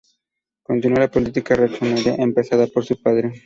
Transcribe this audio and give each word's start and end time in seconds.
Continuó 0.63 0.97
la 0.97 1.11
política 1.11 1.53
reaccionaria 1.53 2.15
empezada 2.15 2.65
por 2.65 2.83
su 2.83 2.99
padre. 2.99 3.33